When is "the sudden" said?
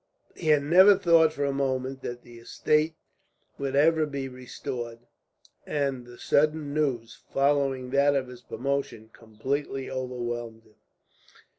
6.07-6.73